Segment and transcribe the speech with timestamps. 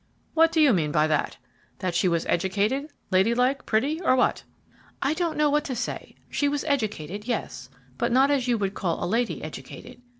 [0.33, 1.37] "What do you mean by that?
[1.77, 4.43] That she was educated, lady like, pretty, or what?"
[4.99, 6.15] "I don't know what to say.
[6.27, 10.01] She was educated, yes, but not as you would call a lady educated.